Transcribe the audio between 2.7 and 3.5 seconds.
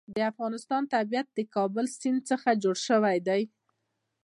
شوی دی.